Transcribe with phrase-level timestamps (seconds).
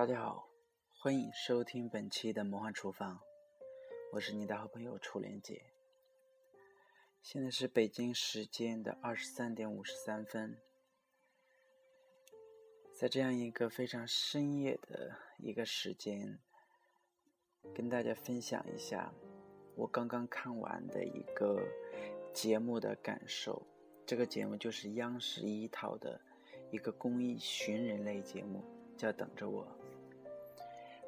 [0.00, 0.48] 大家好，
[0.96, 3.20] 欢迎收听本期的魔幻厨房，
[4.12, 5.62] 我是你的好朋友楚莲姐。
[7.20, 10.56] 现在是北京时间的二十三点五十三分，
[12.94, 16.38] 在这样一个非常深夜的一个时间，
[17.74, 19.12] 跟大家分享一下
[19.74, 21.62] 我刚刚看完的一个
[22.32, 23.66] 节目的感受。
[24.06, 26.18] 这个节目就是央视一套的
[26.70, 28.64] 一个公益寻人类节目，
[28.96, 29.62] 叫《等着我》。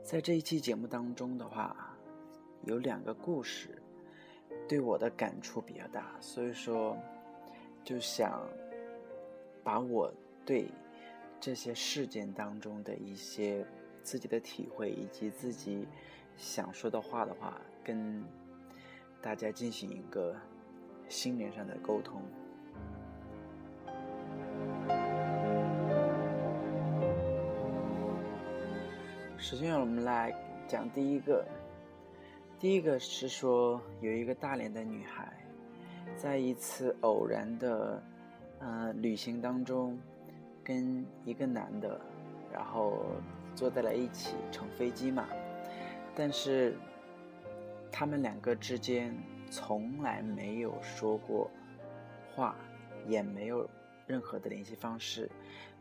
[0.02, 1.96] 在这一期节目当中的话，
[2.64, 3.80] 有两个故事
[4.68, 6.96] 对我的感触比较大，所以说
[7.84, 8.46] 就想
[9.62, 10.12] 把我
[10.44, 10.68] 对
[11.40, 13.64] 这些事件当中的一些
[14.02, 15.86] 自己的体会以及自己
[16.36, 18.22] 想说的话的话，跟
[19.22, 20.36] 大家进行一个
[21.08, 22.20] 心灵上的沟通。
[29.42, 30.32] 首先，我们来
[30.68, 31.44] 讲第一个。
[32.60, 35.36] 第一个是说，有一个大连的女孩，
[36.16, 38.00] 在一次偶然的
[38.60, 39.98] 呃旅行当中，
[40.62, 42.00] 跟一个男的，
[42.52, 43.04] 然后
[43.52, 45.26] 坐在了一起，乘飞机嘛。
[46.14, 46.76] 但是
[47.90, 49.12] 他们两个之间
[49.50, 51.50] 从来没有说过
[52.32, 52.54] 话，
[53.08, 53.68] 也没有
[54.06, 55.28] 任何的联系方式。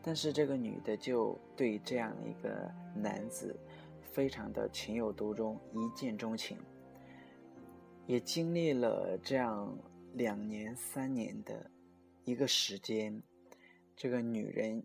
[0.03, 3.55] 但是这个女的就对这样一个男子
[4.01, 6.57] 非常的情有独钟，一见钟情。
[8.07, 9.77] 也经历了这样
[10.13, 11.69] 两年、三年的
[12.25, 13.21] 一个时间，
[13.95, 14.83] 这个女人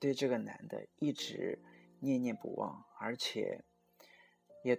[0.00, 1.56] 对这个男的一直
[2.00, 3.62] 念念不忘，而且
[4.64, 4.76] 也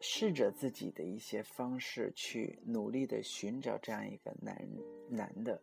[0.00, 4.68] 试着自己的一些方式去努力的寻找这样一个男
[5.08, 5.62] 男的，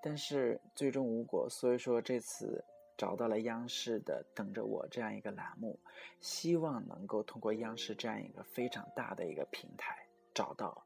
[0.00, 1.48] 但是最终无果。
[1.50, 2.64] 所以说这次。
[2.96, 5.78] 找到了央视的“等着我”这样一个栏目，
[6.20, 10.82] 希望能够通过央视这样一个非常大的一个平台，找到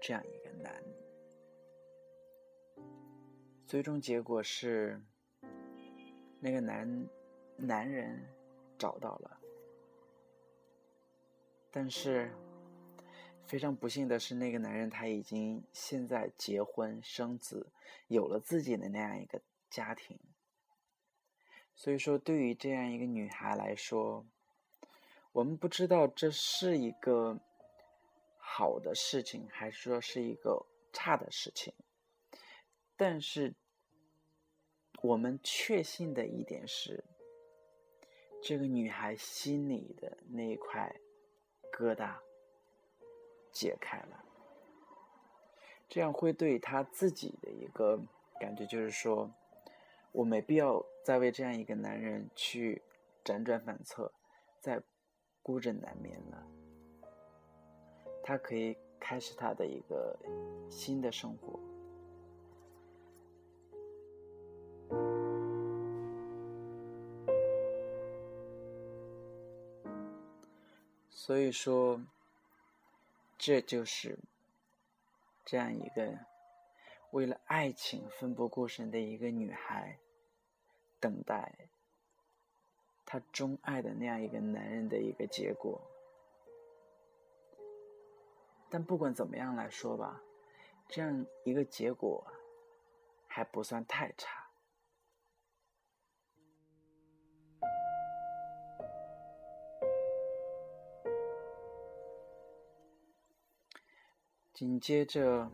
[0.00, 0.82] 这样一个男。
[3.66, 5.02] 最终结果是，
[6.38, 7.08] 那个男
[7.56, 8.24] 男人
[8.78, 9.40] 找到了，
[11.72, 12.30] 但是
[13.42, 17.66] 非常不幸的是，那个男人他已经现在结婚生子，
[18.06, 20.16] 有了自己的那样一个家庭。
[21.76, 24.24] 所以说，对于这样一个女孩来说，
[25.32, 27.40] 我们不知道这是一个
[28.38, 31.74] 好的事情，还是说是一个差的事情。
[32.96, 33.54] 但是，
[35.02, 37.04] 我们确信的一点是，
[38.40, 40.94] 这个女孩心里的那一块
[41.72, 42.14] 疙瘩
[43.52, 44.24] 解开了，
[45.88, 48.00] 这样会对她自己的一个
[48.38, 49.28] 感觉，就是说。
[50.14, 52.80] 我没必要再为这样一个男人去
[53.24, 54.12] 辗转反侧，
[54.60, 54.80] 再
[55.42, 56.46] 孤枕难眠了。
[58.22, 60.16] 他可以开始他的一个
[60.70, 61.58] 新的生活。
[71.10, 72.00] 所以说，
[73.36, 74.16] 这就是
[75.44, 76.16] 这样一个
[77.10, 79.98] 为了爱情奋不顾身的一个女孩。
[81.04, 81.52] 等待
[83.04, 85.78] 他钟爱的那样一个男人的一个结果，
[88.70, 90.22] 但不管怎么样来说吧，
[90.88, 92.26] 这样一个结果
[93.26, 94.48] 还不算太差。
[104.54, 105.50] 紧接着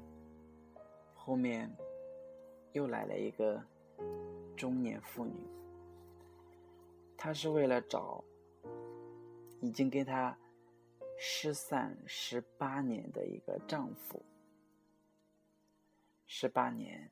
[1.12, 1.76] 后面
[2.70, 3.60] 又来了一个。
[4.60, 5.32] 中年妇女，
[7.16, 8.22] 她是为了找
[9.62, 10.38] 已经跟她
[11.18, 14.22] 失散十八年的一个丈夫。
[16.26, 17.10] 十八年，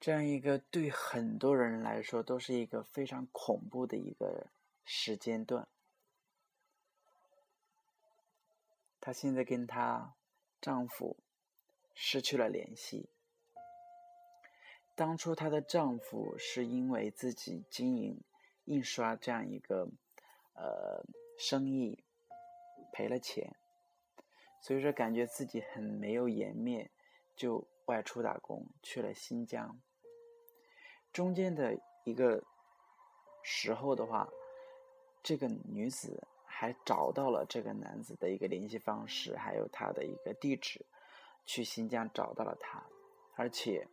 [0.00, 4.46] 这样一个对很多人来说都是一个非常恐怖的一个
[4.82, 5.68] 时间段。
[8.98, 10.14] 她现在跟她
[10.58, 11.18] 丈夫
[11.92, 13.10] 失去了联系。
[14.96, 18.22] 当初她的丈夫是因为自己经营
[18.66, 19.88] 印刷这样一个
[20.54, 21.04] 呃
[21.36, 22.04] 生意
[22.92, 23.56] 赔了钱，
[24.60, 26.92] 所以说感觉自己很没有颜面，
[27.34, 29.80] 就外出打工去了新疆。
[31.12, 32.44] 中间的一个
[33.42, 34.28] 时候的话，
[35.24, 40.86] 这个女子还找到了这个男子的一个联系方式，还有他的一个地址，
[41.44, 42.86] 去新疆找到了他，
[43.34, 43.88] 而且。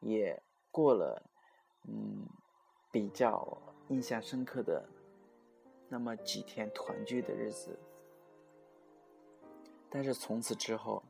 [0.00, 0.40] 也
[0.70, 1.22] 过了，
[1.88, 2.26] 嗯，
[2.92, 3.56] 比较
[3.88, 4.88] 印象深刻的
[5.88, 7.78] 那么几天团聚的日子。
[9.90, 11.02] 但是从此之后，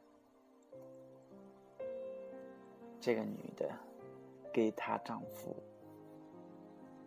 [3.01, 3.69] 这个女的
[4.53, 5.55] 跟她丈夫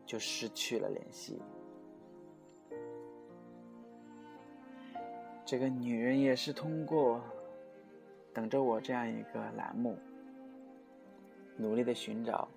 [0.05, 1.41] 就失去了联系。
[5.45, 7.21] 这个女人也是通过
[8.33, 9.97] 等着我这样一个栏目，
[11.61, 12.47] 努力的寻找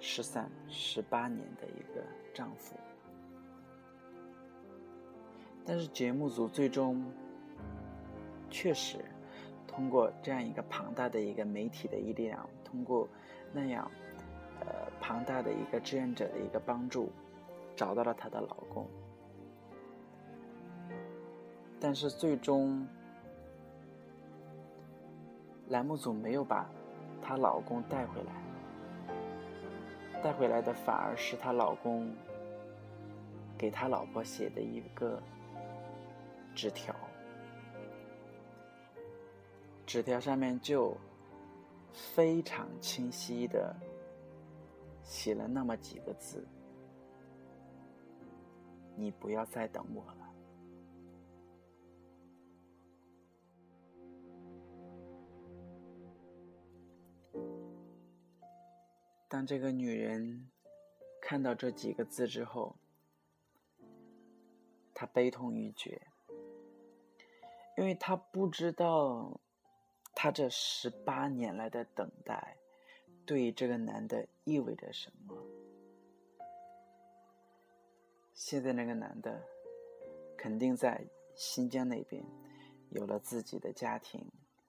[0.00, 2.74] 失散十八年的一个丈夫，
[5.64, 7.04] 但是节目组最终。
[8.50, 8.98] 确实，
[9.66, 13.08] 通过这样一个庞大的一个媒体的力量，通过
[13.52, 13.90] 那样
[14.60, 14.66] 呃
[15.00, 17.10] 庞大的一个志愿者的一个帮助，
[17.74, 18.86] 找到了她的老公。
[21.80, 22.86] 但是最终，
[25.68, 26.70] 栏目组没有把
[27.24, 28.32] 她老公带回来，
[30.22, 32.14] 带回来的反而是她老公
[33.56, 35.22] 给他老婆写的一个
[36.54, 36.94] 纸条。
[39.86, 40.94] 纸条上面就
[41.92, 43.74] 非常清晰的
[45.02, 46.46] 写了那么几个字
[48.96, 50.23] ：“你不要再等我了。”
[59.34, 60.48] 当这个女人
[61.20, 62.76] 看到这几个字之后，
[64.94, 66.00] 她悲痛欲绝，
[67.76, 69.40] 因为她不知道。
[70.14, 72.56] 她这十八年来的等待，
[73.26, 75.36] 对于这个男的意味着什么？
[78.34, 79.42] 现在那个男的，
[80.38, 81.04] 肯定在
[81.34, 82.24] 新疆那边，
[82.90, 84.24] 有了自己的家庭，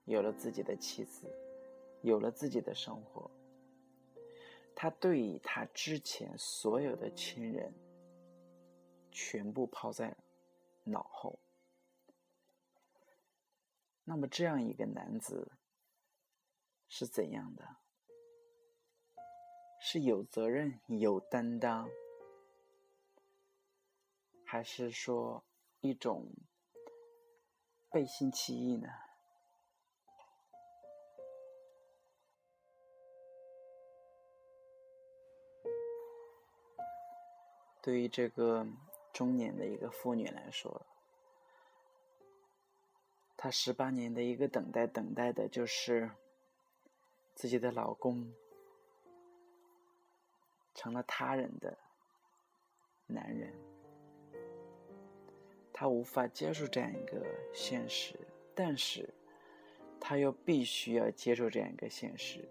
[0.06, 1.30] 有了自己的妻子，
[2.02, 3.30] 有了自己的生活。
[4.76, 7.74] 他对于他之前所有的亲人，
[9.10, 10.14] 全部抛在
[10.84, 11.40] 脑后。
[14.04, 15.50] 那么，这样一个男子
[16.88, 17.78] 是怎样的？
[19.80, 21.88] 是有责任、有担当，
[24.44, 25.42] 还是说
[25.80, 26.28] 一种
[27.90, 28.88] 背信弃义呢？
[37.86, 38.66] 对于这个
[39.12, 40.84] 中年的一个妇女来说，
[43.36, 46.10] 她十八年的一个等待，等待的就是
[47.36, 48.34] 自己的老公
[50.74, 51.78] 成了他人的
[53.06, 53.54] 男人。
[55.72, 57.24] 她无法接受这样一个
[57.54, 58.18] 现实，
[58.52, 59.08] 但是
[60.00, 62.48] 她又必须要接受这样一个现实，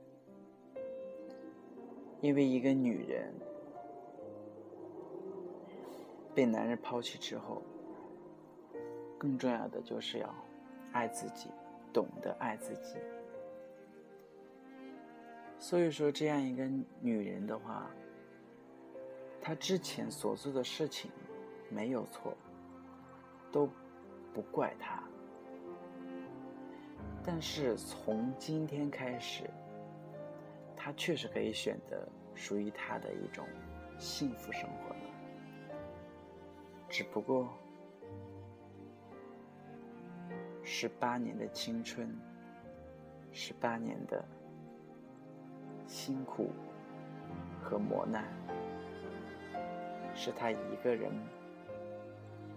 [2.22, 3.34] 因为一个女人
[6.36, 7.64] 被男人抛弃之后，
[9.18, 10.36] 更重要的就是要。
[10.92, 11.50] 爱自己，
[11.92, 12.96] 懂得爱自己。
[15.60, 16.66] 所以说，这样一个
[17.02, 17.92] 女人的话，
[19.42, 21.12] 她之前所做的事情
[21.70, 22.34] 没有错，
[23.52, 23.70] 都
[24.34, 25.04] 不怪她。
[27.26, 29.50] 但是从今天开始，
[30.78, 33.46] 她确实可以选择属于她的一种
[34.00, 34.96] 幸福生活。
[36.90, 37.48] 只不过。
[40.68, 42.10] 十八年的青春，
[43.32, 44.26] 十八年的
[45.86, 46.50] 辛苦
[47.62, 48.26] 和磨难，
[50.16, 51.12] 是他一个人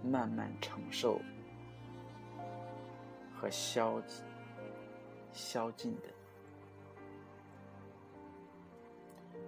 [0.02, 1.20] 慢慢承受
[3.38, 4.02] 和消
[5.30, 6.08] 消尽的。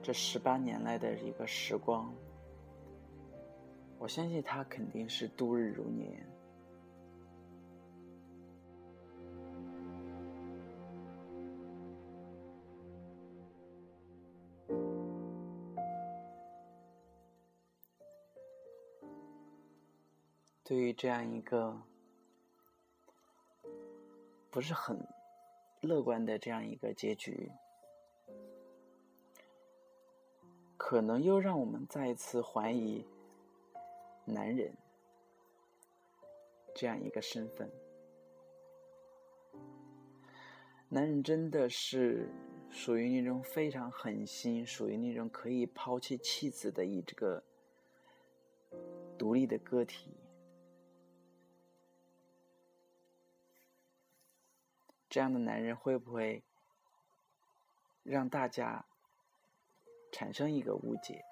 [0.03, 2.13] 这十八年来的一个时光，
[4.01, 6.27] 我相信他肯定是度日如年。
[20.65, 21.79] 对于这样一个
[24.51, 24.99] 不是很
[25.83, 27.53] 乐观的这样一个结局，
[30.79, 33.05] 可能又让我们再一次怀疑
[34.31, 34.73] 男人
[36.75, 37.71] 这样一个身份。
[40.89, 42.29] 男人真的是
[42.69, 47.45] 属于那种非常狠心，属于那种可以抛弃妻子的一这个
[49.19, 50.17] 独立的个体。
[55.09, 56.43] 这样的男人会不会
[58.05, 58.85] 让大家
[60.13, 61.25] 产生一个误解，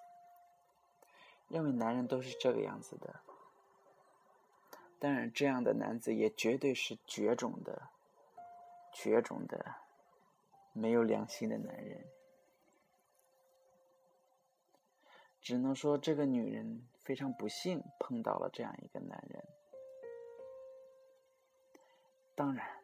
[1.49, 3.21] 认为男人都是这个样子的？
[5.01, 7.91] 当然，这样的男子也绝对是绝种的、
[8.93, 9.77] 绝种的、
[10.73, 12.05] 没有良心的男人。
[15.41, 19.45] 只能说，这个女人非常不幸碰到了这样一个男人。
[22.35, 22.83] 当然，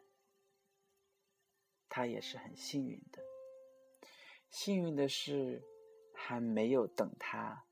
[1.89, 3.21] 她也是很幸运的。
[4.49, 5.61] 幸运的是，
[6.13, 7.65] 还没有等她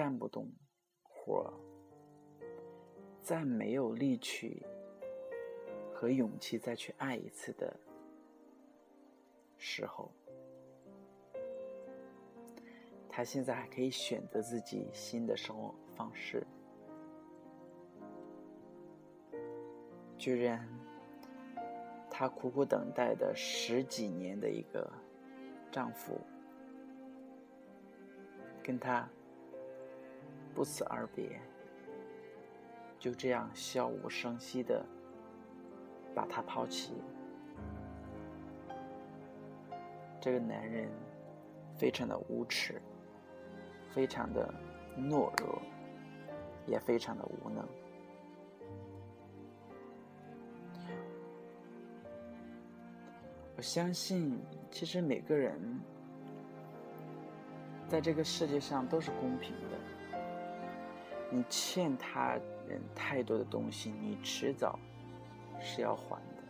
[0.00, 0.50] 干不动
[1.02, 1.52] 活，
[3.20, 4.64] 再没有力气
[5.92, 7.78] 和勇气再去爱一次的
[9.58, 10.10] 时候。
[13.10, 16.46] 他现在还可以选择自己新的生活方式，
[20.16, 20.66] 居然
[22.08, 24.90] 她苦苦等待的十几年的一个
[25.70, 26.18] 丈夫，
[28.62, 29.06] 跟她
[30.54, 31.40] 不辞而别，
[32.98, 34.84] 就这样悄无声息的
[36.14, 36.94] 把他抛弃。
[40.20, 40.88] 这个男人
[41.76, 42.80] 非常的无耻。
[43.92, 44.48] 非常的
[44.96, 45.60] 懦弱，
[46.64, 47.66] 也非常的无能。
[53.56, 54.40] 我相信，
[54.70, 55.60] 其实每个人
[57.88, 59.79] 在这个世界上都是公平的。
[61.30, 64.78] 你欠他人太多的东西，你迟早
[65.60, 66.42] 是要还的。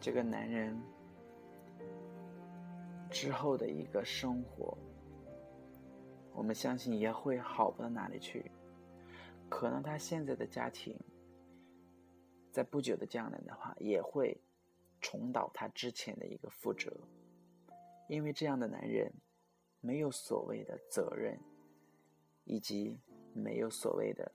[0.00, 0.80] 这个男人。
[3.12, 4.78] 之后的一个生活，
[6.32, 8.52] 我们相信也会好不到哪里去。
[9.48, 10.96] 可能他现在的家庭，
[12.52, 14.40] 在不久的将来的话，也会
[15.00, 16.96] 重蹈他之前的一个覆辙。
[18.08, 19.12] 因为这样的男人，
[19.80, 21.38] 没有所谓的责任，
[22.44, 22.98] 以及
[23.32, 24.32] 没有所谓的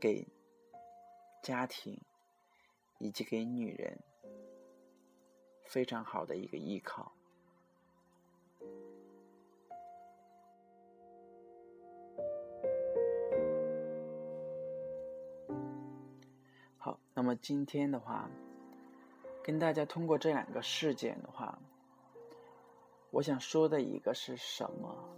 [0.00, 0.26] 给
[1.42, 2.00] 家庭
[2.98, 3.98] 以及给女人。
[5.64, 7.14] 非常好的一个依靠。
[16.76, 18.28] 好，那么今天的话，
[19.42, 21.51] 跟大家通过这两个事件的话，
[23.12, 25.16] 我想说的一个是什么？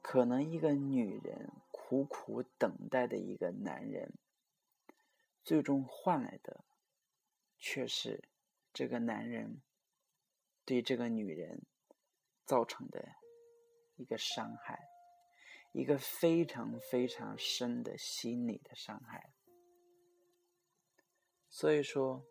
[0.00, 4.14] 可能一个女人苦苦等待的一个男人，
[5.44, 6.64] 最终换来的。
[7.60, 8.22] 却是
[8.72, 9.60] 这个男人
[10.64, 11.66] 对这个女人
[12.44, 13.04] 造成的
[13.96, 14.78] 一个伤害，
[15.72, 19.32] 一个非常非常深的心理的伤害。
[21.50, 22.24] 所以说，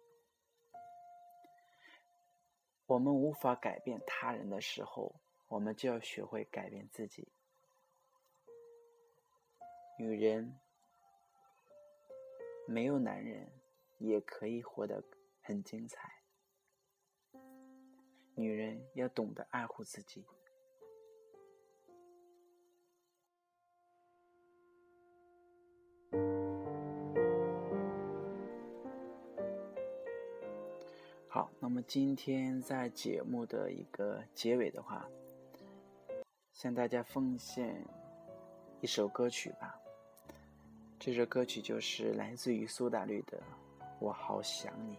[2.88, 5.14] 我们无法改变他人的时候，
[5.48, 7.28] 我们就要学会改变自己。
[10.00, 10.60] 女人
[12.66, 13.48] 没有男人
[14.00, 15.04] 也可以活得。
[15.48, 16.12] 很精彩。
[18.36, 20.26] 女人要懂得爱护自己。
[31.60, 35.08] 那么今天在节目的一个结尾的话，
[36.54, 37.84] 向大家奉献
[38.82, 39.76] 一首歌曲吧。
[41.00, 43.38] 这首歌曲就是来自于苏打绿的
[44.00, 44.96] 《我好想你》。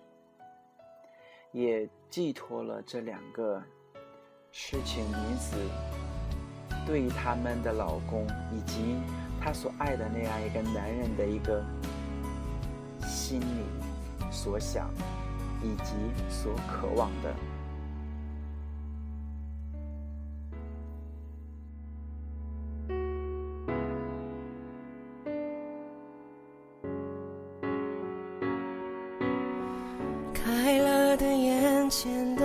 [1.52, 3.62] 也寄托了这两个
[4.52, 5.57] 痴情女子
[6.87, 8.97] 对他们的老公以及
[9.40, 11.64] 她所爱的那样一个男人的一个
[13.07, 13.64] 心里
[14.31, 14.90] 所想
[15.62, 15.94] 以及
[16.28, 17.34] 所渴望的。
[30.32, 32.38] 开了的眼前